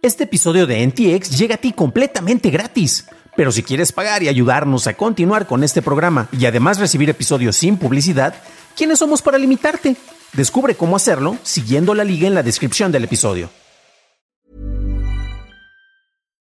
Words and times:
Este 0.00 0.24
episodio 0.24 0.68
de 0.68 0.86
NTX 0.86 1.36
llega 1.36 1.56
a 1.56 1.58
ti 1.58 1.72
completamente 1.72 2.50
gratis. 2.50 3.06
Pero 3.36 3.50
si 3.50 3.64
quieres 3.64 3.90
pagar 3.90 4.22
y 4.22 4.28
ayudarnos 4.28 4.86
a 4.86 4.94
continuar 4.94 5.48
con 5.48 5.64
este 5.64 5.82
programa 5.82 6.28
y 6.30 6.46
además 6.46 6.78
recibir 6.78 7.10
episodios 7.10 7.56
sin 7.56 7.76
publicidad, 7.76 8.34
¿quiénes 8.76 9.00
somos 9.00 9.22
para 9.22 9.38
limitarte? 9.38 9.96
Descubre 10.34 10.76
cómo 10.76 10.94
hacerlo 10.94 11.36
siguiendo 11.42 11.94
la 11.94 12.04
liga 12.04 12.28
en 12.28 12.34
la 12.34 12.44
descripción 12.44 12.92
del 12.92 13.04
episodio. 13.04 13.50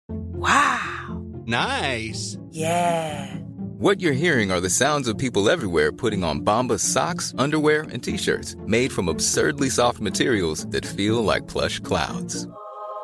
Wow. 0.07 1.43
Nice. 1.47 2.37
Yeah. 2.51 3.39
What 3.79 4.01
you're 4.01 4.13
hearing 4.13 4.51
are 4.51 4.61
the 4.61 4.69
sounds 4.69 5.07
of 5.07 5.17
people 5.17 5.49
everywhere 5.49 5.91
putting 5.91 6.23
on 6.23 6.41
Bombas 6.41 6.81
socks, 6.81 7.33
underwear, 7.39 7.87
and 7.91 8.03
t-shirts 8.03 8.55
made 8.67 8.91
from 8.91 9.09
absurdly 9.09 9.69
soft 9.69 9.99
materials 9.99 10.67
that 10.67 10.85
feel 10.85 11.23
like 11.23 11.47
plush 11.47 11.79
clouds. 11.79 12.47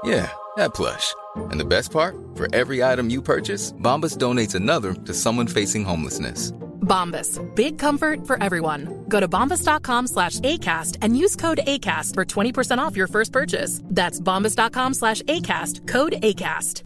Yeah, 0.04 0.32
that 0.55 0.73
plush. 0.73 1.14
And 1.52 1.60
the 1.60 1.65
best 1.65 1.92
part? 1.92 2.15
For 2.36 2.47
every 2.54 2.83
item 2.83 3.10
you 3.10 3.21
purchase, 3.21 3.74
Bombas 3.74 4.18
donates 4.18 4.55
another 4.55 4.93
to 4.93 5.14
someone 5.14 5.47
facing 5.47 5.83
homelessness. 5.83 6.51
Bombas. 6.82 7.39
Big 7.55 7.78
comfort 7.78 8.25
for 8.25 8.41
everyone. 8.41 9.05
Go 9.10 9.19
to 9.19 9.28
bombas.com 9.28 10.07
slash 10.07 10.39
ACAST 10.39 10.97
and 11.02 11.18
use 11.18 11.36
code 11.36 11.60
ACAST 11.68 12.14
for 12.14 12.25
20% 12.25 12.78
off 12.79 12.96
your 12.96 13.07
first 13.07 13.32
purchase. 13.33 13.82
That's 13.83 14.19
bombas.com 14.19 14.93
slash 14.93 15.21
ACAST. 15.24 15.88
Code 15.88 16.14
ACAST. 16.24 16.83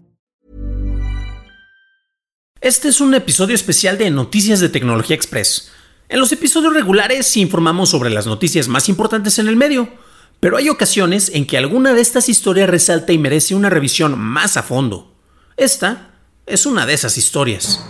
Este 2.62 2.90
es 2.90 3.02
un 3.02 3.16
episodio 3.16 3.56
especial 3.56 3.98
de 3.98 4.12
Noticias 4.12 4.60
de 4.60 4.70
Tecnología 4.70 5.16
Express. 5.16 5.72
En 6.10 6.20
los 6.20 6.32
episodios 6.32 6.76
regulares 6.76 7.36
informamos 7.38 7.90
sobre 7.90 8.12
las 8.12 8.28
noticias 8.28 8.68
más 8.68 8.88
importantes 8.88 9.40
en 9.40 9.48
el 9.48 9.56
medio, 9.56 9.90
pero 10.42 10.58
hay 10.58 10.70
ocasiones 10.70 11.32
en 11.34 11.46
que 11.46 11.58
alguna 11.58 11.94
de 11.94 12.02
estas 12.02 12.28
historias 12.28 12.68
resalta 12.70 13.14
y 13.14 13.20
merece 13.20 13.54
una 13.54 13.70
revisión 13.70 14.20
más 14.20 14.58
a 14.58 14.64
fondo. 14.64 15.14
Esta 15.56 16.16
es 16.48 16.66
una 16.66 16.88
de 16.88 16.94
esas 16.94 17.16
historias. 17.18 17.86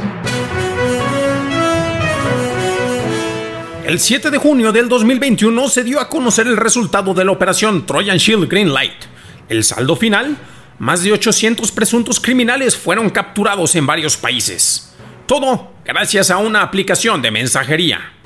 El 3.85 3.99
7 3.99 4.29
de 4.29 4.37
junio 4.37 4.73
del 4.73 4.89
2021 4.89 5.69
se 5.69 5.83
dio 5.83 6.01
a 6.01 6.09
conocer 6.09 6.45
el 6.45 6.57
resultado 6.57 7.13
de 7.13 7.23
la 7.23 7.31
operación 7.31 7.85
Trojan 7.85 8.17
Shield 8.17 8.49
Green 8.49 8.73
Light. 8.73 9.05
El 9.47 9.63
saldo 9.63 9.95
final, 9.95 10.37
más 10.77 11.03
de 11.03 11.13
800 11.13 11.71
presuntos 11.71 12.19
criminales 12.19 12.75
fueron 12.75 13.09
capturados 13.09 13.75
en 13.75 13.87
varios 13.87 14.17
países. 14.17 14.93
Todo 15.25 15.71
gracias 15.85 16.29
a 16.29 16.37
una 16.37 16.63
aplicación 16.63 17.21
de 17.21 17.31
mensajería. 17.31 18.20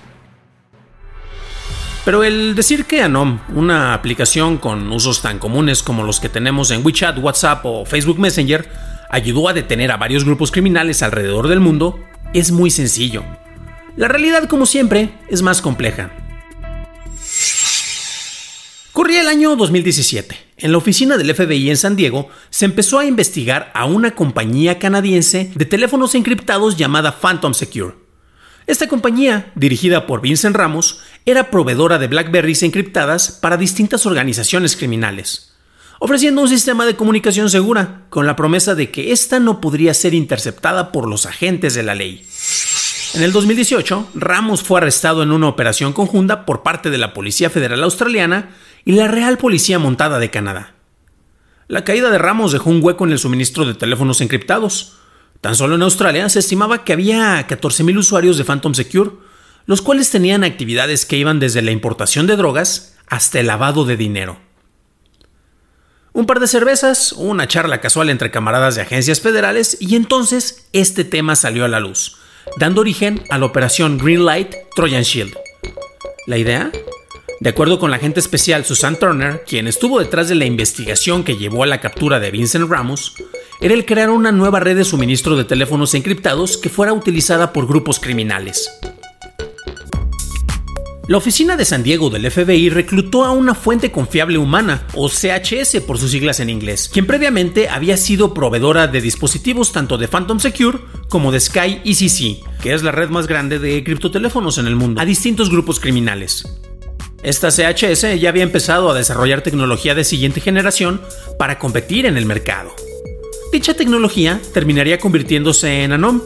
Pero 2.05 2.23
el 2.23 2.53
decir 2.53 2.85
que 2.85 3.01
Anom, 3.01 3.39
una 3.55 3.95
aplicación 3.95 4.59
con 4.59 4.91
usos 4.91 5.23
tan 5.23 5.39
comunes 5.39 5.81
como 5.81 6.03
los 6.03 6.19
que 6.19 6.29
tenemos 6.29 6.69
en 6.69 6.85
WeChat, 6.85 7.17
WhatsApp 7.17 7.65
o 7.65 7.83
Facebook 7.83 8.19
Messenger, 8.19 8.69
ayudó 9.09 9.49
a 9.49 9.53
detener 9.53 9.91
a 9.91 9.97
varios 9.97 10.23
grupos 10.23 10.51
criminales 10.51 11.01
alrededor 11.01 11.47
del 11.47 11.61
mundo, 11.61 11.99
es 12.35 12.51
muy 12.51 12.69
sencillo. 12.69 13.23
La 13.97 14.07
realidad, 14.07 14.47
como 14.47 14.67
siempre, 14.67 15.17
es 15.29 15.41
más 15.41 15.63
compleja. 15.63 16.11
Corría 18.91 19.21
el 19.21 19.27
año 19.27 19.55
2017. 19.55 20.37
En 20.57 20.71
la 20.71 20.77
oficina 20.77 21.17
del 21.17 21.33
FBI 21.33 21.71
en 21.71 21.77
San 21.77 21.95
Diego 21.95 22.29
se 22.51 22.65
empezó 22.65 22.99
a 22.99 23.05
investigar 23.05 23.71
a 23.73 23.85
una 23.85 24.11
compañía 24.11 24.77
canadiense 24.77 25.51
de 25.55 25.65
teléfonos 25.65 26.13
encriptados 26.13 26.77
llamada 26.77 27.19
Phantom 27.19 27.55
Secure. 27.55 28.05
Esta 28.67 28.87
compañía, 28.87 29.51
dirigida 29.53 30.07
por 30.07 30.21
Vincent 30.21 30.55
Ramos, 30.55 31.01
era 31.25 31.49
proveedora 31.49 31.97
de 31.97 32.07
Blackberries 32.07 32.61
encriptadas 32.63 33.31
para 33.31 33.57
distintas 33.57 34.05
organizaciones 34.05 34.75
criminales, 34.75 35.53
ofreciendo 35.99 36.41
un 36.41 36.49
sistema 36.49 36.85
de 36.85 36.95
comunicación 36.95 37.49
segura, 37.49 38.03
con 38.09 38.27
la 38.27 38.35
promesa 38.35 38.75
de 38.75 38.91
que 38.91 39.11
ésta 39.11 39.39
no 39.39 39.59
podría 39.59 39.93
ser 39.95 40.13
interceptada 40.13 40.91
por 40.91 41.07
los 41.07 41.25
agentes 41.25 41.73
de 41.73 41.83
la 41.83 41.95
ley. 41.95 42.27
En 43.15 43.23
el 43.23 43.31
2018, 43.31 44.09
Ramos 44.13 44.61
fue 44.61 44.79
arrestado 44.79 45.23
en 45.23 45.31
una 45.31 45.47
operación 45.47 45.93
conjunta 45.93 46.45
por 46.45 46.63
parte 46.63 46.89
de 46.89 46.97
la 46.97 47.13
Policía 47.13 47.49
Federal 47.49 47.81
Australiana 47.83 48.49
y 48.83 48.91
la 48.91 49.07
Real 49.07 49.37
Policía 49.37 49.79
Montada 49.79 50.19
de 50.19 50.29
Canadá. 50.29 50.75
La 51.67 51.83
caída 51.83 52.11
de 52.11 52.19
Ramos 52.19 52.51
dejó 52.51 52.69
un 52.69 52.83
hueco 52.83 53.05
en 53.05 53.13
el 53.13 53.19
suministro 53.19 53.65
de 53.65 53.73
teléfonos 53.73 54.21
encriptados. 54.21 54.97
Tan 55.41 55.55
solo 55.55 55.75
en 55.75 55.81
Australia 55.81 56.29
se 56.29 56.39
estimaba 56.39 56.83
que 56.83 56.93
había 56.93 57.47
14.000 57.47 57.97
usuarios 57.97 58.37
de 58.37 58.43
Phantom 58.43 58.75
Secure, 58.75 59.11
los 59.65 59.81
cuales 59.81 60.09
tenían 60.09 60.43
actividades 60.43 61.05
que 61.05 61.17
iban 61.17 61.39
desde 61.39 61.61
la 61.61 61.71
importación 61.71 62.27
de 62.27 62.35
drogas 62.35 62.95
hasta 63.07 63.39
el 63.39 63.47
lavado 63.47 63.85
de 63.85 63.97
dinero. 63.97 64.39
Un 66.13 66.25
par 66.25 66.39
de 66.39 66.47
cervezas, 66.47 67.11
una 67.11 67.47
charla 67.47 67.81
casual 67.81 68.09
entre 68.09 68.31
camaradas 68.31 68.75
de 68.75 68.81
agencias 68.81 69.19
federales 69.19 69.77
y 69.79 69.95
entonces 69.95 70.67
este 70.71 71.03
tema 71.03 71.35
salió 71.35 71.65
a 71.65 71.67
la 71.67 71.79
luz 71.79 72.17
dando 72.57 72.81
origen 72.81 73.23
a 73.29 73.37
la 73.37 73.45
operación 73.45 73.97
Greenlight 73.97 74.55
Trojan 74.75 75.03
Shield. 75.03 75.35
¿La 76.27 76.37
idea? 76.37 76.71
De 77.39 77.49
acuerdo 77.49 77.79
con 77.79 77.91
la 77.91 77.97
agente 77.97 78.19
especial 78.19 78.65
Susan 78.65 78.97
Turner, 78.97 79.43
quien 79.45 79.67
estuvo 79.67 79.99
detrás 79.99 80.29
de 80.29 80.35
la 80.35 80.45
investigación 80.45 81.23
que 81.23 81.37
llevó 81.37 81.63
a 81.63 81.67
la 81.67 81.81
captura 81.81 82.19
de 82.19 82.31
Vincent 82.31 82.69
Ramos, 82.69 83.13
era 83.61 83.73
el 83.73 83.85
crear 83.85 84.09
una 84.09 84.31
nueva 84.31 84.59
red 84.59 84.77
de 84.77 84.85
suministro 84.85 85.35
de 85.35 85.43
teléfonos 85.43 85.93
encriptados 85.93 86.57
que 86.57 86.69
fuera 86.69 86.93
utilizada 86.93 87.51
por 87.53 87.67
grupos 87.67 87.99
criminales. 87.99 88.69
La 91.07 91.17
oficina 91.17 91.55
de 91.55 91.65
San 91.65 91.83
Diego 91.83 92.09
del 92.09 92.31
FBI 92.31 92.69
reclutó 92.69 93.25
a 93.25 93.31
una 93.31 93.53
fuente 93.53 93.91
confiable 93.91 94.39
humana, 94.39 94.87
o 94.95 95.07
CHS 95.07 95.81
por 95.85 95.99
sus 95.99 96.09
siglas 96.09 96.39
en 96.39 96.49
inglés, 96.49 96.89
quien 96.91 97.05
previamente 97.05 97.69
había 97.69 97.95
sido 97.95 98.33
proveedora 98.33 98.87
de 98.87 99.01
dispositivos 99.01 99.71
tanto 99.71 99.99
de 99.99 100.07
Phantom 100.07 100.39
Secure 100.39 100.79
como 101.07 101.31
de 101.31 101.39
Sky 101.39 101.81
ECC, 101.85 102.43
que 102.59 102.73
es 102.73 102.81
la 102.81 102.91
red 102.91 103.09
más 103.09 103.27
grande 103.27 103.59
de 103.59 103.83
criptoteléfonos 103.83 104.57
en 104.57 104.65
el 104.65 104.75
mundo, 104.75 104.99
a 104.99 105.05
distintos 105.05 105.51
grupos 105.51 105.79
criminales. 105.79 106.43
Esta 107.21 107.51
CHS 107.51 108.19
ya 108.19 108.29
había 108.29 108.41
empezado 108.43 108.89
a 108.89 108.95
desarrollar 108.95 109.41
tecnología 109.41 109.93
de 109.93 110.03
siguiente 110.03 110.41
generación 110.41 111.01
para 111.37 111.59
competir 111.59 112.07
en 112.07 112.17
el 112.17 112.25
mercado. 112.25 112.73
Dicha 113.51 113.75
tecnología 113.75 114.41
terminaría 114.55 114.97
convirtiéndose 114.97 115.83
en 115.83 115.91
Anom. 115.91 116.19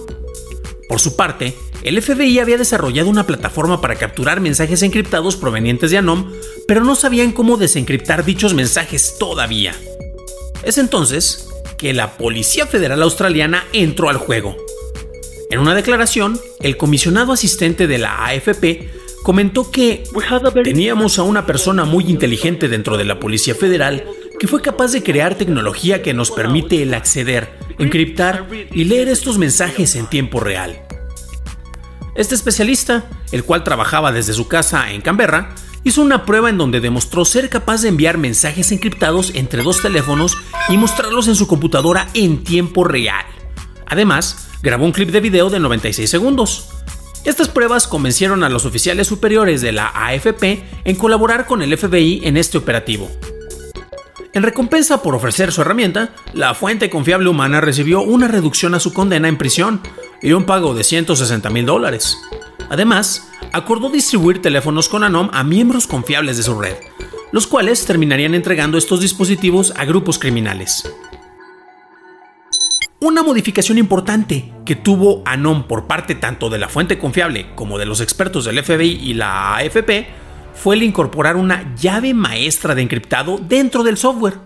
Por 0.88 1.02
su 1.02 1.18
parte, 1.18 1.54
el 1.84 2.02
FBI 2.02 2.40
había 2.40 2.58
desarrollado 2.58 3.10
una 3.10 3.26
plataforma 3.26 3.82
para 3.82 3.96
capturar 3.96 4.42
mensajes 4.42 4.82
encriptados 4.84 5.36
provenientes 5.36 5.92
de 5.92 5.98
Anom, 5.98 6.32
pero 6.68 6.84
no 6.84 6.96
sabían 6.96 7.32
cómo 7.32 7.58
desencriptar 7.58 8.26
dichos 8.26 8.54
mensajes 8.54 9.16
todavía. 9.18 9.74
Es 10.64 10.78
entonces 10.78 11.48
que 11.78 11.94
la 11.94 12.18
Policía 12.18 12.68
Federal 12.68 13.02
Australiana 13.02 13.64
entró 13.72 14.10
al 14.10 14.18
juego. 14.18 14.58
En 15.50 15.60
una 15.60 15.74
declaración, 15.74 16.40
el 16.60 16.78
comisionado 16.78 17.32
asistente 17.32 17.88
de 17.88 17.98
la 17.98 18.26
AFP 18.26 18.90
comentó 19.24 19.72
que 19.72 20.04
teníamos 20.64 21.18
a 21.18 21.24
una 21.24 21.46
persona 21.46 21.86
muy 21.86 22.06
inteligente 22.06 22.68
dentro 22.68 22.98
de 22.98 23.06
la 23.06 23.20
Policía 23.20 23.56
Federal 23.56 24.04
que 24.40 24.48
fue 24.48 24.62
capaz 24.62 24.92
de 24.92 25.04
crear 25.04 25.36
tecnología 25.36 26.02
que 26.02 26.14
nos 26.14 26.32
permite 26.32 26.82
el 26.82 26.94
acceder, 26.94 27.50
encriptar 27.78 28.48
y 28.72 28.86
leer 28.86 29.10
estos 29.10 29.38
mensajes 29.38 29.96
en 29.96 30.08
tiempo 30.08 30.40
real. 30.40 30.89
Este 32.20 32.36
especialista, 32.36 33.06
el 33.32 33.46
cual 33.46 33.64
trabajaba 33.64 34.12
desde 34.12 34.34
su 34.34 34.50
casa 34.50 34.92
en 34.92 35.00
Canberra, 35.00 35.56
hizo 35.86 36.02
una 36.02 36.26
prueba 36.26 36.50
en 36.50 36.58
donde 36.58 36.82
demostró 36.82 37.24
ser 37.24 37.48
capaz 37.48 37.82
de 37.82 37.88
enviar 37.88 38.18
mensajes 38.18 38.74
encriptados 38.74 39.32
entre 39.36 39.64
dos 39.64 39.82
teléfonos 39.82 40.38
y 40.68 40.76
mostrarlos 40.76 41.30
en 41.30 41.36
su 41.36 41.48
computadora 41.48 42.10
en 42.14 42.44
tiempo 42.44 42.84
real. 42.84 43.26
Además, 43.86 44.50
grabó 44.62 44.84
un 44.84 44.92
clip 44.92 45.12
de 45.12 45.22
video 45.22 45.50
de 45.50 45.62
96 45.62 46.10
segundos. 46.10 46.68
Estas 47.24 47.48
pruebas 47.48 47.88
convencieron 47.88 48.44
a 48.44 48.50
los 48.50 48.66
oficiales 48.66 49.08
superiores 49.08 49.62
de 49.62 49.72
la 49.72 49.88
AFP 49.88 50.66
en 50.84 50.96
colaborar 50.98 51.46
con 51.46 51.62
el 51.62 51.78
FBI 51.78 52.20
en 52.26 52.36
este 52.36 52.58
operativo. 52.58 53.10
En 54.34 54.44
recompensa 54.44 55.02
por 55.02 55.16
ofrecer 55.16 55.54
su 55.54 55.62
herramienta, 55.62 56.14
la 56.34 56.54
fuente 56.54 56.90
confiable 56.90 57.30
humana 57.30 57.62
recibió 57.62 58.02
una 58.02 58.28
reducción 58.28 58.76
a 58.76 58.82
su 58.82 58.94
condena 58.94 59.30
en 59.30 59.38
prisión 59.38 59.82
y 60.22 60.34
un 60.34 60.46
pago 60.46 60.74
de 60.74 60.84
160 60.84 61.50
mil 61.50 61.66
dólares. 61.66 62.18
Además, 62.70 63.30
acordó 63.52 63.90
distribuir 63.90 64.42
teléfonos 64.42 64.90
con 64.90 65.04
Anom 65.04 65.30
a 65.34 65.44
miembros 65.44 65.88
confiables 65.88 66.38
de 66.38 66.44
su 66.44 66.60
red, 66.60 66.76
los 67.32 67.48
cuales 67.48 67.86
terminarían 67.86 68.36
entregando 68.36 68.78
estos 68.78 69.02
dispositivos 69.02 69.74
a 69.76 69.86
grupos 69.86 70.20
criminales. 70.20 70.92
Una 73.02 73.24
modificación 73.24 73.78
importante 73.78 74.52
que 74.66 74.76
tuvo 74.76 75.22
Anom 75.26 75.64
por 75.64 75.88
parte 75.88 76.16
tanto 76.16 76.50
de 76.50 76.58
la 76.58 76.68
fuente 76.68 77.00
confiable 77.00 77.48
como 77.56 77.78
de 77.78 77.86
los 77.86 78.02
expertos 78.02 78.44
del 78.44 78.62
FBI 78.62 79.00
y 79.02 79.14
la 79.14 79.56
AFP 79.56 80.08
fue 80.54 80.76
el 80.76 80.84
incorporar 80.84 81.38
una 81.38 81.74
llave 81.76 82.14
maestra 82.14 82.76
de 82.76 82.82
encriptado 82.82 83.38
dentro 83.38 83.84
del 83.84 83.96
software. 83.96 84.40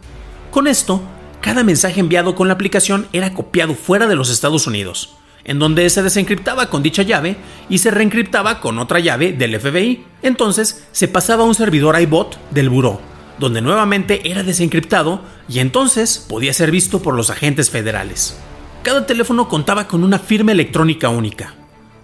Con 0.52 0.68
esto, 0.68 1.02
cada 1.42 1.64
mensaje 1.64 2.00
enviado 2.00 2.36
con 2.36 2.48
la 2.48 2.54
aplicación 2.54 3.08
era 3.12 3.34
copiado 3.34 3.74
fuera 3.74 4.06
de 4.06 4.16
los 4.16 4.30
Estados 4.30 4.68
Unidos, 4.68 5.16
en 5.46 5.60
donde 5.60 5.90
se 5.90 6.04
desencriptaba 6.04 6.70
con 6.70 6.84
dicha 6.84 7.04
llave 7.04 7.38
y 7.70 7.80
se 7.80 7.92
reencriptaba 7.92 8.60
con 8.60 8.80
otra 8.80 9.00
llave 9.00 9.34
del 9.34 9.60
FBI. 9.60 10.06
Entonces 10.22 10.86
se 10.92 11.08
pasaba 11.08 11.44
a 11.44 11.48
un 11.48 11.56
servidor 11.56 12.00
iBot 12.00 12.38
del 12.52 12.70
buró, 12.70 13.02
donde 13.40 13.62
nuevamente 13.62 14.30
era 14.30 14.44
desencriptado 14.44 15.22
y 15.50 15.60
entonces 15.60 16.26
podía 16.28 16.54
ser 16.54 16.72
visto 16.72 17.02
por 17.02 17.16
los 17.16 17.30
agentes 17.30 17.70
federales. 17.70 18.38
Cada 18.84 19.06
teléfono 19.06 19.48
contaba 19.48 19.88
con 19.88 20.04
una 20.04 20.20
firma 20.20 20.52
electrónica 20.52 21.10
única. 21.10 21.56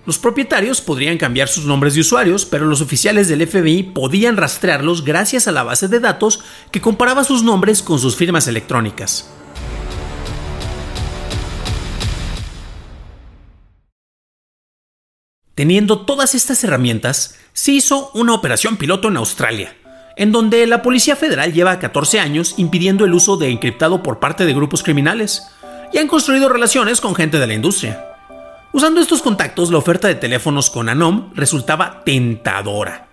Los 0.06 0.18
propietarios 0.18 0.82
podrían 0.82 1.18
cambiar 1.18 1.50
sus 1.50 1.66
nombres 1.66 1.94
de 1.94 2.02
usuarios, 2.02 2.46
pero 2.46 2.66
los 2.66 2.82
oficiales 2.82 3.28
del 3.28 3.46
FBI 3.46 3.84
podían 3.84 4.38
rastrearlos 4.38 5.04
gracias 5.04 5.48
a 5.48 5.52
la 5.52 5.64
base 5.64 5.88
de 5.88 6.00
datos 6.00 6.40
que 6.72 6.82
comparaba 6.82 7.24
sus 7.24 7.44
nombres 7.44 7.84
con 7.84 8.00
sus 8.00 8.16
firmas 8.16 8.48
electrónicas. 8.48 9.30
Teniendo 15.60 16.06
todas 16.06 16.36
estas 16.36 16.64
herramientas, 16.64 17.36
se 17.52 17.74
hizo 17.74 18.12
una 18.14 18.34
operación 18.34 18.78
piloto 18.78 19.10
en 19.10 19.18
Australia, 19.18 19.76
en 20.16 20.32
donde 20.32 20.66
la 20.66 20.82
Policía 20.82 21.18
Federal 21.18 21.52
lleva 21.52 21.80
14 21.80 22.22
años 22.22 22.54
impidiendo 22.56 23.04
el 23.04 23.14
uso 23.14 23.36
de 23.36 23.50
encriptado 23.50 24.02
por 24.02 24.20
parte 24.20 24.46
de 24.46 24.54
grupos 24.54 24.84
criminales 24.84 25.44
y 25.92 25.98
han 25.98 26.08
construido 26.08 26.48
relaciones 26.48 27.02
con 27.02 27.14
gente 27.14 27.40
de 27.40 27.48
la 27.48 27.56
industria. 27.56 28.06
Usando 28.72 29.02
estos 29.02 29.22
contactos, 29.22 29.70
la 29.70 29.80
oferta 29.80 30.08
de 30.08 30.16
teléfonos 30.16 30.70
con 30.70 30.88
Anom 30.88 31.34
resultaba 31.34 32.06
tentadora. 32.06 33.10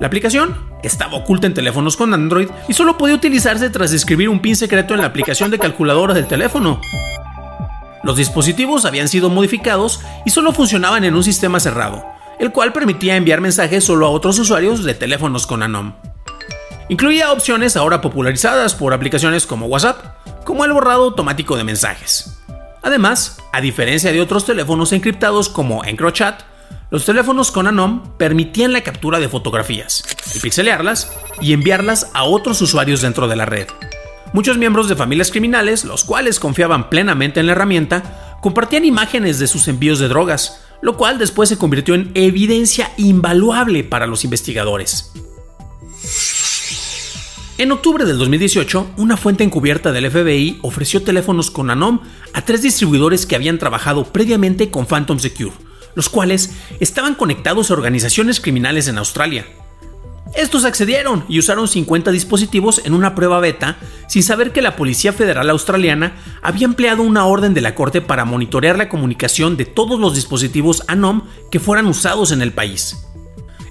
La 0.00 0.08
aplicación 0.08 0.56
estaba 0.82 1.14
oculta 1.14 1.46
en 1.46 1.54
teléfonos 1.54 1.96
con 1.96 2.12
Android 2.12 2.48
y 2.68 2.72
solo 2.72 2.98
podía 2.98 3.14
utilizarse 3.14 3.70
tras 3.70 3.92
escribir 3.92 4.30
un 4.30 4.40
pin 4.40 4.56
secreto 4.56 4.94
en 4.94 5.00
la 5.02 5.06
aplicación 5.06 5.52
de 5.52 5.60
calculadora 5.60 6.12
del 6.12 6.26
teléfono. 6.26 6.80
Los 8.08 8.16
dispositivos 8.16 8.86
habían 8.86 9.06
sido 9.06 9.28
modificados 9.28 10.00
y 10.24 10.30
solo 10.30 10.54
funcionaban 10.54 11.04
en 11.04 11.14
un 11.14 11.22
sistema 11.22 11.60
cerrado, 11.60 12.06
el 12.38 12.52
cual 12.52 12.72
permitía 12.72 13.16
enviar 13.16 13.42
mensajes 13.42 13.84
solo 13.84 14.06
a 14.06 14.08
otros 14.08 14.38
usuarios 14.38 14.82
de 14.82 14.94
teléfonos 14.94 15.46
con 15.46 15.62
Anom. 15.62 15.92
Incluía 16.88 17.30
opciones 17.32 17.76
ahora 17.76 18.00
popularizadas 18.00 18.74
por 18.74 18.94
aplicaciones 18.94 19.46
como 19.46 19.66
WhatsApp, 19.66 20.02
como 20.46 20.64
el 20.64 20.72
borrado 20.72 21.04
automático 21.04 21.58
de 21.58 21.64
mensajes. 21.64 22.38
Además, 22.82 23.42
a 23.52 23.60
diferencia 23.60 24.10
de 24.10 24.22
otros 24.22 24.46
teléfonos 24.46 24.92
encriptados 24.92 25.50
como 25.50 25.84
EncroChat, 25.84 26.40
los 26.90 27.04
teléfonos 27.04 27.50
con 27.50 27.66
Anom 27.66 28.16
permitían 28.16 28.72
la 28.72 28.80
captura 28.80 29.18
de 29.18 29.28
fotografías, 29.28 30.02
pixelearlas 30.40 31.12
y 31.42 31.52
enviarlas 31.52 32.10
a 32.14 32.24
otros 32.24 32.62
usuarios 32.62 33.02
dentro 33.02 33.28
de 33.28 33.36
la 33.36 33.44
red. 33.44 33.66
Muchos 34.32 34.58
miembros 34.58 34.88
de 34.88 34.96
familias 34.96 35.30
criminales, 35.30 35.84
los 35.84 36.04
cuales 36.04 36.38
confiaban 36.38 36.90
plenamente 36.90 37.40
en 37.40 37.46
la 37.46 37.52
herramienta, 37.52 38.38
compartían 38.42 38.84
imágenes 38.84 39.38
de 39.38 39.46
sus 39.46 39.68
envíos 39.68 39.98
de 39.98 40.08
drogas, 40.08 40.60
lo 40.82 40.96
cual 40.96 41.18
después 41.18 41.48
se 41.48 41.58
convirtió 41.58 41.94
en 41.94 42.10
evidencia 42.14 42.92
invaluable 42.98 43.84
para 43.84 44.06
los 44.06 44.24
investigadores. 44.24 45.12
En 47.56 47.72
octubre 47.72 48.04
del 48.04 48.18
2018, 48.18 48.92
una 48.98 49.16
fuente 49.16 49.42
encubierta 49.42 49.90
del 49.90 50.08
FBI 50.10 50.60
ofreció 50.62 51.02
teléfonos 51.02 51.50
con 51.50 51.70
Anom 51.70 52.00
a 52.32 52.44
tres 52.44 52.62
distribuidores 52.62 53.26
que 53.26 53.34
habían 53.34 53.58
trabajado 53.58 54.04
previamente 54.12 54.70
con 54.70 54.86
Phantom 54.86 55.18
Secure, 55.18 55.56
los 55.96 56.08
cuales 56.08 56.52
estaban 56.78 57.16
conectados 57.16 57.70
a 57.70 57.74
organizaciones 57.74 58.40
criminales 58.40 58.86
en 58.86 58.98
Australia. 58.98 59.46
Estos 60.34 60.64
accedieron 60.64 61.24
y 61.28 61.38
usaron 61.38 61.68
50 61.68 62.10
dispositivos 62.10 62.82
en 62.84 62.94
una 62.94 63.14
prueba 63.14 63.40
beta 63.40 63.78
sin 64.08 64.22
saber 64.22 64.52
que 64.52 64.62
la 64.62 64.76
Policía 64.76 65.12
Federal 65.12 65.48
Australiana 65.50 66.16
había 66.42 66.66
empleado 66.66 67.02
una 67.02 67.24
orden 67.24 67.54
de 67.54 67.60
la 67.60 67.74
Corte 67.74 68.00
para 68.00 68.24
monitorear 68.24 68.76
la 68.76 68.88
comunicación 68.88 69.56
de 69.56 69.64
todos 69.64 69.98
los 69.98 70.14
dispositivos 70.14 70.84
ANOM 70.86 71.22
que 71.50 71.60
fueran 71.60 71.86
usados 71.86 72.30
en 72.32 72.42
el 72.42 72.52
país. 72.52 73.04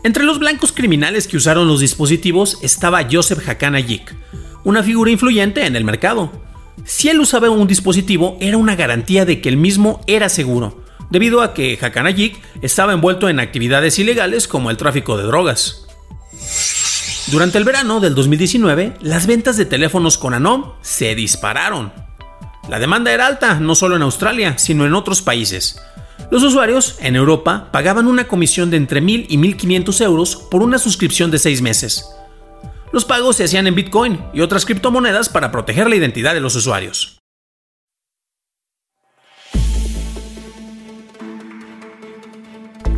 Entre 0.04 0.24
los 0.24 0.40
blancos 0.40 0.72
criminales 0.72 1.28
que 1.28 1.38
usaron 1.38 1.68
los 1.68 1.80
dispositivos 1.80 2.58
estaba 2.62 3.08
Joseph 3.10 3.48
Hakanayik, 3.48 4.16
una 4.64 4.84
figura 4.84 5.12
influyente 5.12 5.66
en 5.66 5.76
el 5.76 5.84
mercado. 5.84 6.32
Si 6.86 7.10
él 7.10 7.20
usaba 7.20 7.50
un 7.50 7.68
dispositivo 7.68 8.38
era 8.40 8.58
una 8.58 8.76
garantía 8.76 9.26
de 9.26 9.42
que 9.42 9.50
el 9.50 9.58
mismo 9.58 10.02
era 10.08 10.30
seguro, 10.30 10.84
debido 11.10 11.42
a 11.42 11.54
que 11.54 11.78
Hakanayik 11.82 12.40
estaba 12.62 12.94
envuelto 12.94 13.30
en 13.30 13.40
actividades 13.40 14.00
ilegales 14.00 14.48
como 14.48 14.70
el 14.70 14.78
tráfico 14.78 15.18
de 15.18 15.24
drogas. 15.24 15.87
Durante 17.30 17.58
el 17.58 17.66
verano 17.66 18.00
del 18.00 18.16
2019, 18.16 18.94
las 19.02 19.28
ventas 19.28 19.58
de 19.58 19.66
teléfonos 19.66 20.18
con 20.18 20.34
Anom 20.34 20.72
se 20.82 21.14
dispararon. 21.14 21.92
La 22.70 22.80
demanda 22.80 23.12
era 23.12 23.28
alta, 23.28 23.60
no 23.60 23.76
solo 23.76 23.98
en 23.98 24.02
Australia, 24.02 24.58
sino 24.58 24.86
en 24.86 24.94
otros 24.94 25.22
países. 25.22 25.78
Los 26.32 26.42
usuarios 26.44 26.96
en 27.02 27.18
Europa 27.18 27.68
pagaban 27.74 28.08
una 28.08 28.30
comisión 28.30 28.70
de 28.70 28.78
entre 28.78 29.02
1.000 29.02 29.26
y 29.28 29.38
1.500 29.38 30.06
euros 30.06 30.36
por 30.38 30.64
una 30.64 30.78
suscripción 30.78 31.30
de 31.30 31.40
6 31.40 31.62
meses. 31.62 32.06
Los 32.94 33.04
pagos 33.04 33.36
se 33.36 33.44
hacían 33.44 33.68
en 33.68 33.76
Bitcoin 33.76 34.22
y 34.34 34.40
otras 34.40 34.66
criptomonedas 34.66 35.28
para 35.28 35.52
proteger 35.52 35.90
la 35.90 35.98
identidad 35.98 36.34
de 36.34 36.40
los 36.40 36.56
usuarios. 36.56 37.20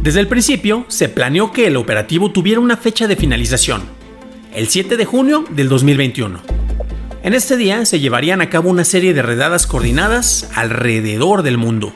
Desde 0.04 0.20
el 0.20 0.28
principio, 0.28 0.86
se 0.88 1.10
planeó 1.10 1.52
que 1.52 1.66
el 1.66 1.78
operativo 1.78 2.31
tuviera 2.31 2.62
una 2.62 2.78
fecha 2.78 3.08
de 3.08 3.16
finalización, 3.16 3.99
el 4.54 4.68
7 4.68 4.98
de 4.98 5.06
junio 5.06 5.46
del 5.50 5.69
2021. 5.69 6.42
En 7.22 7.34
este 7.34 7.57
día 7.57 7.86
se 7.86 8.00
llevarían 8.00 8.42
a 8.42 8.50
cabo 8.50 8.69
una 8.69 8.84
serie 8.84 9.13
de 9.13 9.22
redadas 9.22 9.68
coordinadas 9.68 10.50
alrededor 10.56 11.44
del 11.44 11.57
mundo. 11.57 11.94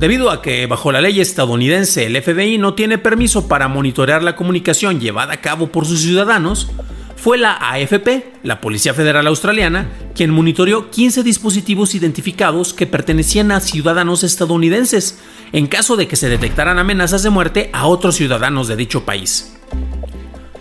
Debido 0.00 0.30
a 0.30 0.42
que 0.42 0.66
bajo 0.66 0.92
la 0.92 1.00
ley 1.00 1.20
estadounidense 1.20 2.04
el 2.06 2.20
FBI 2.20 2.58
no 2.58 2.74
tiene 2.74 2.98
permiso 2.98 3.48
para 3.48 3.68
monitorear 3.68 4.22
la 4.22 4.36
comunicación 4.36 5.00
llevada 5.00 5.34
a 5.34 5.40
cabo 5.40 5.68
por 5.68 5.86
sus 5.86 6.02
ciudadanos, 6.02 6.70
fue 7.16 7.38
la 7.38 7.54
AFP, 7.54 8.32
la 8.42 8.60
Policía 8.60 8.92
Federal 8.92 9.26
Australiana, 9.26 9.88
quien 10.14 10.30
monitoreó 10.30 10.90
15 10.90 11.22
dispositivos 11.22 11.94
identificados 11.94 12.74
que 12.74 12.86
pertenecían 12.86 13.50
a 13.50 13.60
ciudadanos 13.60 14.24
estadounidenses, 14.24 15.18
en 15.52 15.68
caso 15.68 15.96
de 15.96 16.06
que 16.06 16.16
se 16.16 16.28
detectaran 16.28 16.78
amenazas 16.78 17.22
de 17.22 17.30
muerte 17.30 17.70
a 17.72 17.86
otros 17.86 18.16
ciudadanos 18.16 18.68
de 18.68 18.76
dicho 18.76 19.06
país. 19.06 19.53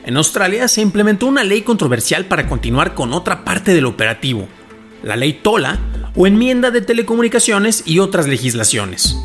En 0.05 0.17
Australia 0.17 0.67
se 0.67 0.81
implementó 0.81 1.27
una 1.27 1.45
ley 1.45 1.61
controversial 1.61 2.25
para 2.25 2.47
continuar 2.47 2.93
con 2.93 3.13
otra 3.13 3.45
parte 3.45 3.73
del 3.73 3.85
operativo, 3.85 4.49
la 5.01 5.15
ley 5.15 5.39
TOLA 5.41 5.79
o 6.15 6.27
enmienda 6.27 6.71
de 6.71 6.81
telecomunicaciones 6.81 7.83
y 7.85 7.99
otras 7.99 8.27
legislaciones. 8.27 9.15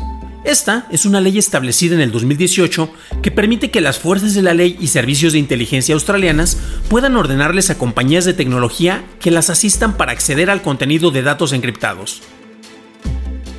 Esta 0.45 0.87
es 0.89 1.05
una 1.05 1.19
ley 1.19 1.37
establecida 1.37 1.95
en 1.95 2.01
el 2.01 2.11
2018 2.11 2.89
que 3.21 3.29
permite 3.29 3.71
que 3.71 3.81
las 3.81 3.99
fuerzas 3.99 4.33
de 4.33 4.41
la 4.41 4.53
ley 4.53 4.77
y 4.79 4.87
servicios 4.87 5.33
de 5.33 5.39
inteligencia 5.39 5.93
australianas 5.95 6.57
puedan 6.89 7.17
ordenarles 7.17 7.69
a 7.69 7.77
compañías 7.77 8.23
de 8.23 8.33
tecnología 8.33 9.03
que 9.19 9.31
las 9.31 9.49
asistan 9.49 9.97
para 9.97 10.13
acceder 10.13 10.49
al 10.49 10.61
contenido 10.61 11.11
de 11.11 11.23
datos 11.23 11.51
encriptados. 11.51 12.21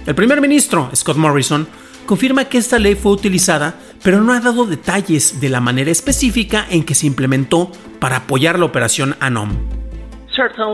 El 0.07 0.15
primer 0.15 0.41
ministro, 0.41 0.91
Scott 0.97 1.19
Morrison, 1.19 1.69
confirma 2.07 2.47
que 2.47 2.59
esta 2.59 2.79
ley 2.79 2.95
fue 2.95 3.13
utilizada, 3.13 3.79
pero 4.03 4.23
no 4.23 4.33
ha 4.33 4.41
dado 4.41 4.67
detalles 4.67 5.41
de 5.41 5.49
la 5.49 5.61
manera 5.61 5.91
específica 5.91 6.67
en 6.71 6.85
que 6.85 6.95
se 6.95 7.07
implementó 7.07 7.71
para 7.99 8.17
apoyar 8.17 8.59
la 8.59 8.67
operación 8.67 9.17
ANOM. 9.21 9.81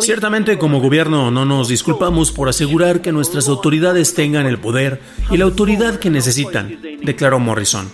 Ciertamente 0.00 0.58
como 0.58 0.80
gobierno 0.80 1.30
no 1.30 1.44
nos 1.44 1.68
disculpamos 1.68 2.30
por 2.30 2.48
asegurar 2.48 3.00
que 3.00 3.10
nuestras 3.10 3.48
autoridades 3.48 4.14
tengan 4.14 4.46
el 4.46 4.58
poder 4.58 5.00
y 5.30 5.38
la 5.38 5.44
autoridad 5.44 5.98
que 5.98 6.10
necesitan, 6.10 6.78
declaró 7.02 7.38
Morrison. 7.38 7.90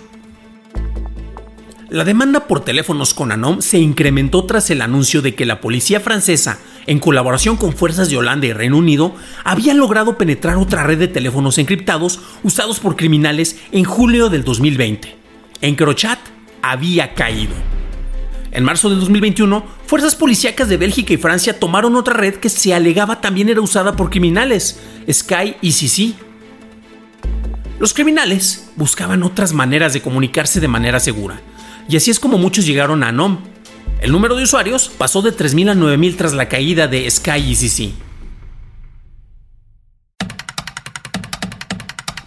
La 1.88 2.04
demanda 2.04 2.46
por 2.46 2.64
teléfonos 2.64 3.12
con 3.12 3.32
ANOM 3.32 3.60
se 3.60 3.78
incrementó 3.78 4.44
tras 4.44 4.70
el 4.70 4.80
anuncio 4.80 5.20
de 5.20 5.34
que 5.34 5.44
la 5.44 5.60
policía 5.60 6.00
francesa, 6.00 6.58
en 6.86 6.98
colaboración 6.98 7.56
con 7.56 7.74
fuerzas 7.74 8.08
de 8.08 8.16
Holanda 8.16 8.46
y 8.46 8.52
Reino 8.54 8.78
Unido, 8.78 9.14
había 9.44 9.74
logrado 9.74 10.16
penetrar 10.16 10.56
otra 10.56 10.84
red 10.84 10.98
de 10.98 11.08
teléfonos 11.08 11.58
encriptados 11.58 12.20
usados 12.42 12.80
por 12.80 12.96
criminales 12.96 13.60
en 13.72 13.84
julio 13.84 14.30
del 14.30 14.42
2020. 14.42 15.21
Encrochat 15.62 16.19
había 16.61 17.14
caído. 17.14 17.54
En 18.50 18.64
marzo 18.64 18.90
del 18.90 19.00
2021, 19.00 19.64
fuerzas 19.87 20.14
policíacas 20.14 20.69
de 20.69 20.76
Bélgica 20.76 21.14
y 21.14 21.16
Francia 21.16 21.59
tomaron 21.59 21.97
otra 21.97 22.12
red 22.12 22.35
que 22.35 22.50
se 22.50 22.75
alegaba 22.75 23.23
también 23.23 23.49
era 23.49 23.62
usada 23.62 23.97
por 23.97 24.11
criminales, 24.11 24.78
Sky 25.11 25.57
y 25.62 25.73
CC. 25.73 26.12
Los 27.78 27.95
criminales 27.95 28.71
buscaban 28.76 29.23
otras 29.23 29.54
maneras 29.54 29.95
de 29.95 30.02
comunicarse 30.02 30.61
de 30.61 30.69
manera 30.69 31.00
segura 31.00 31.40
y 31.88 31.97
así 31.97 32.11
es 32.11 32.21
como 32.21 32.38
muchos 32.38 32.66
llegaron 32.66 33.02
a 33.02 33.09
Anom. 33.09 33.38
El 34.00 34.12
número 34.12 34.35
de 34.35 34.42
usuarios 34.42 34.90
pasó 34.99 35.23
de 35.23 35.31
3.000 35.31 35.71
a 35.71 35.75
9.000 35.75 36.16
tras 36.16 36.33
la 36.33 36.49
caída 36.49 36.88
de 36.88 37.09
Sky 37.11 37.38
y 37.38 37.54
CC. 37.54 37.92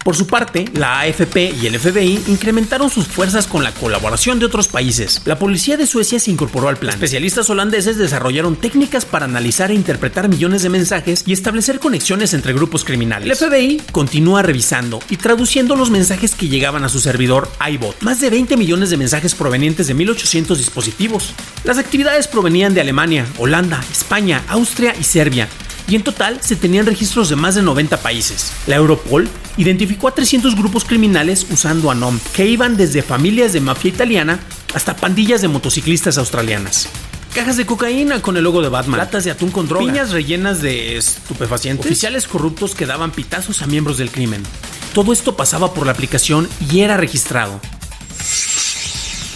Por 0.06 0.14
su 0.14 0.28
parte, 0.28 0.66
la 0.72 1.00
AFP 1.00 1.56
y 1.60 1.66
el 1.66 1.80
FBI 1.80 2.22
incrementaron 2.28 2.90
sus 2.90 3.08
fuerzas 3.08 3.48
con 3.48 3.64
la 3.64 3.72
colaboración 3.72 4.38
de 4.38 4.46
otros 4.46 4.68
países. 4.68 5.20
La 5.24 5.36
policía 5.36 5.76
de 5.76 5.84
Suecia 5.84 6.20
se 6.20 6.30
incorporó 6.30 6.68
al 6.68 6.76
plan. 6.76 6.94
Especialistas 6.94 7.50
holandeses 7.50 7.96
desarrollaron 7.96 8.54
técnicas 8.54 9.04
para 9.04 9.24
analizar 9.24 9.72
e 9.72 9.74
interpretar 9.74 10.28
millones 10.28 10.62
de 10.62 10.68
mensajes 10.68 11.24
y 11.26 11.32
establecer 11.32 11.80
conexiones 11.80 12.34
entre 12.34 12.52
grupos 12.52 12.84
criminales. 12.84 13.28
El 13.28 13.48
FBI 13.48 13.82
continúa 13.90 14.42
revisando 14.42 15.00
y 15.10 15.16
traduciendo 15.16 15.74
los 15.74 15.90
mensajes 15.90 16.36
que 16.36 16.46
llegaban 16.46 16.84
a 16.84 16.88
su 16.88 17.00
servidor 17.00 17.50
iBot. 17.68 18.00
Más 18.02 18.20
de 18.20 18.30
20 18.30 18.56
millones 18.56 18.90
de 18.90 18.98
mensajes 18.98 19.34
provenientes 19.34 19.88
de 19.88 19.94
1800 19.94 20.56
dispositivos. 20.56 21.34
Las 21.64 21.78
actividades 21.78 22.28
provenían 22.28 22.74
de 22.74 22.80
Alemania, 22.80 23.26
Holanda, 23.38 23.82
España, 23.90 24.44
Austria 24.46 24.94
y 24.96 25.02
Serbia 25.02 25.48
y 25.88 25.94
en 25.94 26.02
total 26.02 26.38
se 26.42 26.56
tenían 26.56 26.86
registros 26.86 27.28
de 27.28 27.36
más 27.36 27.54
de 27.54 27.62
90 27.62 27.98
países. 27.98 28.52
La 28.66 28.76
Europol 28.76 29.28
identificó 29.56 30.08
a 30.08 30.14
300 30.14 30.56
grupos 30.56 30.84
criminales 30.84 31.46
usando 31.50 31.90
ANOM, 31.90 32.18
que 32.34 32.46
iban 32.46 32.76
desde 32.76 33.02
familias 33.02 33.52
de 33.52 33.60
mafia 33.60 33.90
italiana 33.90 34.40
hasta 34.74 34.96
pandillas 34.96 35.42
de 35.42 35.48
motociclistas 35.48 36.18
australianas. 36.18 36.88
Cajas 37.34 37.56
de 37.58 37.66
cocaína 37.66 38.22
con 38.22 38.36
el 38.36 38.44
logo 38.44 38.62
de 38.62 38.68
Batman, 38.68 38.98
latas 38.98 39.24
de 39.24 39.30
atún 39.30 39.50
con 39.50 39.68
droga, 39.68 39.84
piñas 39.84 40.10
rellenas 40.10 40.62
de 40.62 40.96
estupefacientes, 40.96 41.84
oficiales 41.84 42.26
corruptos 42.26 42.74
que 42.74 42.86
daban 42.86 43.10
pitazos 43.10 43.60
a 43.60 43.66
miembros 43.66 43.98
del 43.98 44.10
crimen. 44.10 44.42
Todo 44.94 45.12
esto 45.12 45.36
pasaba 45.36 45.74
por 45.74 45.84
la 45.84 45.92
aplicación 45.92 46.48
y 46.72 46.80
era 46.80 46.96
registrado. 46.96 47.60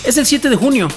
Es 0.03 0.17
el 0.17 0.25
7 0.25 0.49
de 0.49 0.57
junio, 0.57 0.89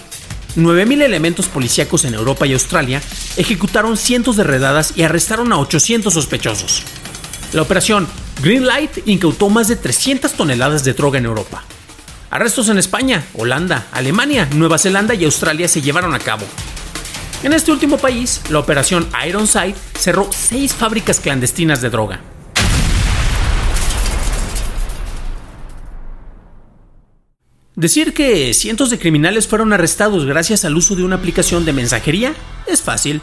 9.000 0.55 1.01
elementos 1.01 1.47
policíacos 1.47 2.05
en 2.05 2.13
Europa 2.13 2.45
y 2.45 2.53
Australia 2.53 3.01
ejecutaron 3.37 3.97
cientos 3.97 4.35
de 4.35 4.43
redadas 4.43 4.93
y 4.95 5.03
arrestaron 5.03 5.51
a 5.51 5.57
800 5.57 6.13
sospechosos. 6.13 6.83
La 7.53 7.61
operación 7.61 8.07
Greenlight 8.41 9.07
incautó 9.07 9.49
más 9.49 9.67
de 9.67 9.75
300 9.75 10.33
toneladas 10.33 10.83
de 10.83 10.93
droga 10.93 11.19
en 11.19 11.25
Europa. 11.25 11.63
Arrestos 12.29 12.69
en 12.69 12.77
España, 12.77 13.23
Holanda, 13.35 13.87
Alemania, 13.91 14.47
Nueva 14.55 14.79
Zelanda 14.79 15.13
y 15.13 15.23
Australia 15.23 15.67
se 15.67 15.81
llevaron 15.81 16.15
a 16.15 16.19
cabo. 16.19 16.45
En 17.43 17.53
este 17.53 17.71
último 17.71 17.97
país, 17.97 18.41
la 18.49 18.59
operación 18.59 19.07
Ironside 19.27 19.75
cerró 19.99 20.29
seis 20.31 20.73
fábricas 20.73 21.19
clandestinas 21.19 21.81
de 21.81 21.89
droga. 21.89 22.21
Decir 27.75 28.13
que 28.13 28.53
cientos 28.53 28.91
de 28.91 28.99
criminales 28.99 29.47
fueron 29.47 29.73
arrestados 29.73 30.25
gracias 30.25 30.63
al 30.63 30.75
uso 30.75 30.95
de 30.95 31.03
una 31.03 31.15
aplicación 31.15 31.65
de 31.65 31.73
mensajería 31.73 32.35
es 32.67 32.83
fácil, 32.83 33.19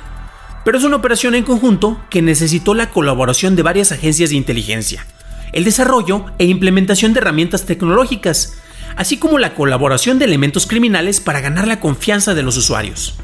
pero 0.65 0.77
es 0.77 0.83
una 0.83 0.97
operación 0.97 1.37
en 1.37 1.45
conjunto 1.45 2.01
que 2.11 2.21
necesitó 2.21 2.75
la 2.75 2.91
colaboración 2.91 3.55
de 3.55 3.63
varias 3.63 3.93
agencias 3.93 4.31
de 4.31 4.37
inteligencia, 4.37 5.07
el 5.53 5.63
desarrollo 5.63 6.27
e 6.39 6.47
implementación 6.47 7.13
de 7.13 7.21
herramientas 7.21 7.65
tecnológicas, 7.65 8.57
así 8.97 9.19
como 9.19 9.39
la 9.39 9.55
colaboración 9.55 10.19
de 10.19 10.25
elementos 10.25 10.67
criminales 10.67 11.21
para 11.21 11.41
ganar 11.41 11.69
la 11.69 11.79
confianza 11.79 12.35
de 12.35 12.43
los 12.43 12.57
usuarios. 12.57 13.15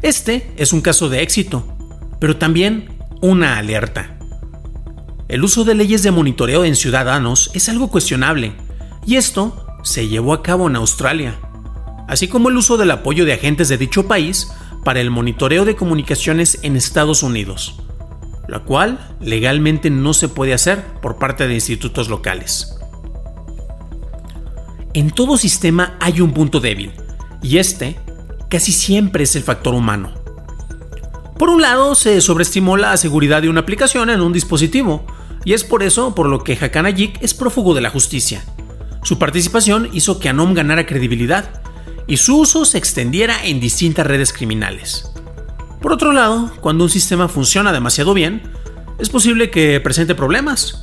Este 0.00 0.50
es 0.56 0.72
un 0.72 0.80
caso 0.80 1.10
de 1.10 1.20
éxito, 1.20 1.76
pero 2.20 2.38
también 2.38 2.88
una 3.20 3.58
alerta. 3.58 4.16
El 5.28 5.44
uso 5.44 5.64
de 5.64 5.74
leyes 5.74 6.02
de 6.02 6.10
monitoreo 6.10 6.64
en 6.64 6.74
ciudadanos 6.74 7.50
es 7.52 7.68
algo 7.68 7.90
cuestionable, 7.90 8.54
y 9.04 9.16
esto 9.16 9.67
se 9.88 10.06
llevó 10.06 10.34
a 10.34 10.42
cabo 10.42 10.68
en 10.68 10.76
Australia, 10.76 11.40
así 12.08 12.28
como 12.28 12.50
el 12.50 12.58
uso 12.58 12.76
del 12.76 12.90
apoyo 12.90 13.24
de 13.24 13.32
agentes 13.32 13.70
de 13.70 13.78
dicho 13.78 14.06
país 14.06 14.52
para 14.84 15.00
el 15.00 15.10
monitoreo 15.10 15.64
de 15.64 15.76
comunicaciones 15.76 16.58
en 16.62 16.76
Estados 16.76 17.22
Unidos, 17.22 17.80
la 18.48 18.60
cual 18.60 19.16
legalmente 19.18 19.88
no 19.88 20.12
se 20.12 20.28
puede 20.28 20.52
hacer 20.52 20.84
por 21.00 21.16
parte 21.16 21.48
de 21.48 21.54
institutos 21.54 22.10
locales. 22.10 22.76
En 24.92 25.10
todo 25.10 25.38
sistema 25.38 25.96
hay 26.00 26.20
un 26.20 26.32
punto 26.32 26.60
débil, 26.60 26.92
y 27.42 27.56
este 27.56 27.98
casi 28.50 28.72
siempre 28.72 29.24
es 29.24 29.36
el 29.36 29.42
factor 29.42 29.74
humano. 29.74 30.12
Por 31.38 31.48
un 31.48 31.62
lado, 31.62 31.94
se 31.94 32.20
sobreestimó 32.20 32.76
la 32.76 32.94
seguridad 32.98 33.40
de 33.40 33.48
una 33.48 33.60
aplicación 33.60 34.10
en 34.10 34.20
un 34.20 34.34
dispositivo, 34.34 35.06
y 35.46 35.54
es 35.54 35.64
por 35.64 35.82
eso 35.82 36.14
por 36.14 36.26
lo 36.26 36.44
que 36.44 36.58
Hakanajik 36.60 37.22
es 37.22 37.32
prófugo 37.32 37.72
de 37.72 37.80
la 37.80 37.88
justicia. 37.88 38.44
Su 39.02 39.18
participación 39.18 39.88
hizo 39.92 40.18
que 40.18 40.28
Anom 40.28 40.54
ganara 40.54 40.86
credibilidad 40.86 41.62
y 42.06 42.16
su 42.16 42.38
uso 42.38 42.64
se 42.64 42.78
extendiera 42.78 43.44
en 43.44 43.60
distintas 43.60 44.06
redes 44.06 44.32
criminales. 44.32 45.10
Por 45.80 45.92
otro 45.92 46.12
lado, 46.12 46.52
cuando 46.60 46.84
un 46.84 46.90
sistema 46.90 47.28
funciona 47.28 47.72
demasiado 47.72 48.14
bien, 48.14 48.42
es 48.98 49.10
posible 49.10 49.50
que 49.50 49.80
presente 49.80 50.14
problemas. 50.14 50.82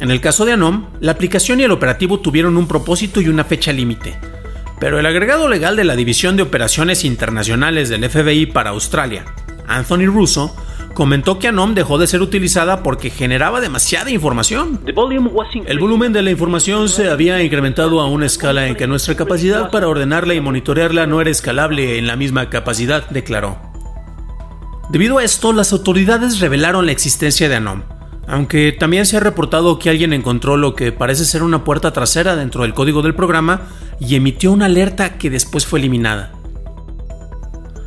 En 0.00 0.10
el 0.10 0.20
caso 0.20 0.44
de 0.44 0.52
Anom, 0.52 0.86
la 1.00 1.12
aplicación 1.12 1.60
y 1.60 1.62
el 1.62 1.70
operativo 1.70 2.18
tuvieron 2.18 2.56
un 2.56 2.66
propósito 2.66 3.20
y 3.20 3.28
una 3.28 3.44
fecha 3.44 3.72
límite, 3.72 4.18
pero 4.80 4.98
el 4.98 5.06
agregado 5.06 5.48
legal 5.48 5.76
de 5.76 5.84
la 5.84 5.94
División 5.94 6.36
de 6.36 6.42
Operaciones 6.42 7.04
Internacionales 7.04 7.88
del 7.88 8.08
FBI 8.10 8.46
para 8.46 8.70
Australia, 8.70 9.24
Anthony 9.68 10.06
Russo, 10.06 10.54
comentó 10.94 11.38
que 11.38 11.48
Anom 11.48 11.74
dejó 11.74 11.98
de 11.98 12.06
ser 12.06 12.22
utilizada 12.22 12.82
porque 12.82 13.10
generaba 13.10 13.60
demasiada 13.60 14.10
información. 14.10 14.80
El 15.66 15.78
volumen 15.78 16.12
de 16.12 16.22
la 16.22 16.30
información 16.30 16.88
se 16.88 17.10
había 17.10 17.42
incrementado 17.42 18.00
a 18.00 18.06
una 18.06 18.26
escala 18.26 18.68
en 18.68 18.76
que 18.76 18.86
nuestra 18.86 19.16
capacidad 19.16 19.70
para 19.70 19.88
ordenarla 19.88 20.34
y 20.34 20.40
monitorearla 20.40 21.06
no 21.06 21.20
era 21.20 21.30
escalable 21.30 21.98
en 21.98 22.06
la 22.06 22.16
misma 22.16 22.48
capacidad, 22.48 23.08
declaró. 23.10 23.58
Debido 24.90 25.18
a 25.18 25.24
esto, 25.24 25.52
las 25.52 25.72
autoridades 25.72 26.40
revelaron 26.40 26.86
la 26.86 26.92
existencia 26.92 27.48
de 27.48 27.56
Anom, 27.56 27.82
aunque 28.28 28.70
también 28.72 29.06
se 29.06 29.16
ha 29.16 29.20
reportado 29.20 29.78
que 29.78 29.90
alguien 29.90 30.12
encontró 30.12 30.56
lo 30.56 30.74
que 30.74 30.92
parece 30.92 31.24
ser 31.24 31.42
una 31.42 31.64
puerta 31.64 31.92
trasera 31.92 32.36
dentro 32.36 32.62
del 32.62 32.74
código 32.74 33.02
del 33.02 33.14
programa 33.14 33.62
y 33.98 34.14
emitió 34.14 34.52
una 34.52 34.66
alerta 34.66 35.18
que 35.18 35.30
después 35.30 35.66
fue 35.66 35.80
eliminada. 35.80 36.33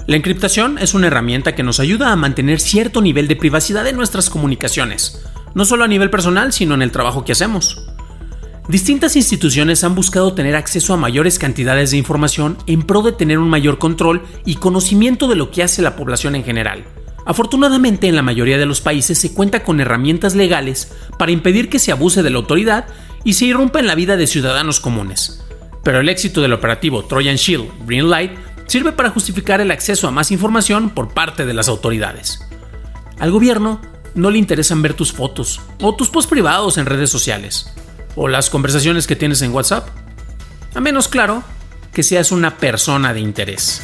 La 0.07 0.15
encriptación 0.15 0.77
es 0.77 0.93
una 0.93 1.07
herramienta 1.07 1.53
que 1.53 1.63
nos 1.63 1.81
ayuda 1.81 2.13
a 2.13 2.15
mantener 2.15 2.61
cierto 2.61 3.01
nivel 3.01 3.27
de 3.27 3.35
privacidad 3.35 3.85
en 3.87 3.97
nuestras 3.97 4.29
comunicaciones, 4.29 5.21
no 5.53 5.65
solo 5.65 5.83
a 5.83 5.87
nivel 5.89 6.09
personal, 6.09 6.53
sino 6.53 6.75
en 6.75 6.81
el 6.81 6.93
trabajo 6.93 7.25
que 7.25 7.33
hacemos. 7.33 7.85
Distintas 8.69 9.17
instituciones 9.17 9.83
han 9.83 9.95
buscado 9.95 10.33
tener 10.33 10.55
acceso 10.55 10.93
a 10.93 10.97
mayores 10.97 11.37
cantidades 11.39 11.91
de 11.91 11.97
información 11.97 12.57
en 12.67 12.83
pro 12.83 13.01
de 13.01 13.11
tener 13.11 13.37
un 13.37 13.49
mayor 13.49 13.79
control 13.79 14.23
y 14.45 14.55
conocimiento 14.55 15.27
de 15.27 15.35
lo 15.35 15.51
que 15.51 15.61
hace 15.61 15.81
la 15.81 15.97
población 15.97 16.35
en 16.35 16.45
general. 16.45 16.85
Afortunadamente, 17.25 18.07
en 18.07 18.15
la 18.15 18.21
mayoría 18.21 18.57
de 18.57 18.65
los 18.65 18.79
países 18.79 19.17
se 19.17 19.33
cuenta 19.33 19.63
con 19.63 19.81
herramientas 19.81 20.35
legales 20.35 20.93
para 21.19 21.33
impedir 21.33 21.67
que 21.67 21.79
se 21.79 21.91
abuse 21.91 22.23
de 22.23 22.29
la 22.29 22.37
autoridad 22.37 22.85
y 23.25 23.33
se 23.33 23.43
irrumpa 23.43 23.79
en 23.79 23.87
la 23.87 23.95
vida 23.95 24.15
de 24.15 24.25
ciudadanos 24.25 24.79
comunes. 24.79 25.43
Pero 25.83 25.99
el 25.99 26.07
éxito 26.07 26.41
del 26.41 26.53
operativo 26.53 27.03
Trojan 27.03 27.35
Shield 27.35 27.85
Greenlight 27.85 28.46
sirve 28.67 28.91
para 28.91 29.09
justificar 29.09 29.61
el 29.61 29.71
acceso 29.71 30.07
a 30.07 30.11
más 30.11 30.31
información 30.31 30.89
por 30.91 31.13
parte 31.13 31.45
de 31.45 31.53
las 31.53 31.67
autoridades. 31.67 32.47
Al 33.19 33.31
gobierno 33.31 33.81
no 34.13 34.29
le 34.29 34.37
interesan 34.37 34.81
ver 34.81 34.93
tus 34.93 35.11
fotos 35.11 35.61
o 35.81 35.95
tus 35.95 36.09
posts 36.09 36.29
privados 36.29 36.77
en 36.77 36.85
redes 36.85 37.09
sociales 37.09 37.73
o 38.15 38.27
las 38.27 38.49
conversaciones 38.49 39.07
que 39.07 39.15
tienes 39.15 39.41
en 39.41 39.53
WhatsApp, 39.53 39.87
a 40.73 40.79
menos 40.79 41.07
claro 41.07 41.43
que 41.93 42.03
seas 42.03 42.31
una 42.31 42.57
persona 42.57 43.13
de 43.13 43.21
interés. 43.21 43.81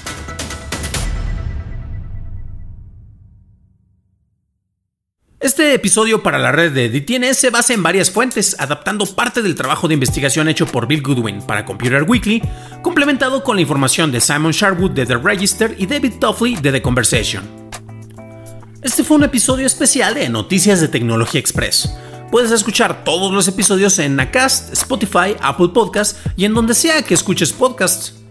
Este 5.43 5.73
episodio 5.73 6.23
para 6.23 6.39
la 6.39 6.53
red 6.53 6.71
de 6.71 6.87
DTNS 6.87 7.35
se 7.37 7.49
basa 7.49 7.73
en 7.73 7.83
varias 7.83 8.09
fuentes, 8.09 8.55
adaptando 8.59 9.05
parte 9.05 9.41
del 9.41 9.55
trabajo 9.55 9.89
de 9.89 9.93
investigación 9.93 10.47
hecho 10.47 10.65
por 10.65 10.87
Bill 10.87 11.01
Goodwin 11.01 11.41
para 11.41 11.65
Computer 11.65 12.03
Weekly, 12.03 12.41
complementado 12.81 13.43
con 13.43 13.57
la 13.57 13.61
información 13.61 14.09
de 14.09 14.21
Simon 14.21 14.53
Sharwood 14.53 14.91
de 14.91 15.05
The 15.05 15.17
Register 15.17 15.75
y 15.77 15.85
David 15.85 16.13
Toffley 16.17 16.55
de 16.55 16.71
The 16.71 16.81
Conversation. 16.81 17.43
Este 18.81 19.03
fue 19.03 19.17
un 19.17 19.25
episodio 19.25 19.67
especial 19.67 20.13
de 20.13 20.29
Noticias 20.29 20.79
de 20.79 20.87
Tecnología 20.87 21.41
Express. 21.41 21.93
Puedes 22.31 22.51
escuchar 22.51 23.03
todos 23.03 23.33
los 23.33 23.45
episodios 23.49 23.99
en 23.99 24.17
Acast, 24.21 24.71
Spotify, 24.71 25.35
Apple 25.41 25.71
Podcasts 25.73 26.21
y 26.37 26.45
en 26.45 26.53
donde 26.53 26.73
sea 26.73 27.01
que 27.01 27.15
escuches 27.15 27.51
podcasts. 27.51 28.22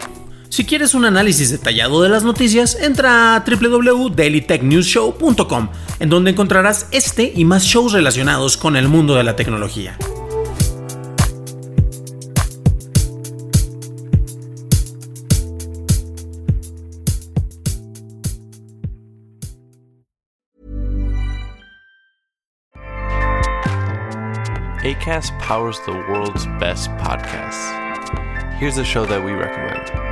Si 0.53 0.65
quieres 0.67 0.93
un 0.93 1.07
análisis 1.07 1.51
detallado 1.51 2.03
de 2.03 2.11
las 2.11 2.25
noticias, 2.25 2.77
entra 2.79 3.37
a 3.37 3.43
www.dailytechnewsshow.com, 3.43 5.69
en 5.99 6.11
donde 6.11 6.33
encontrarás 6.33 6.89
este 6.91 7.33
y 7.35 7.47
más 7.47 7.65
shows 7.65 7.95
relacionados 7.95 8.59
con 8.59 8.77
el 8.77 8.87
mundo 8.87 9.15
de 9.15 9.25
la 9.25 9.35
tecnología. 9.35 9.97
ACAST 24.85 25.33
powers 25.41 25.81
the 25.87 25.93
world's 26.11 26.47
best 26.61 26.91
podcasts. 26.99 27.73
Here's 28.61 28.77
a 28.77 28.85
show 28.85 29.07
that 29.07 29.25
we 29.25 29.33
recommend. 29.33 30.12